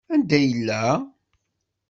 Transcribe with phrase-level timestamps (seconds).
[0.13, 0.81] Anda yella?